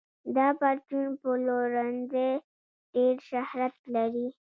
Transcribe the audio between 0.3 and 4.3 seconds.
دا پرچون پلورنځی ډېر شهرت لري.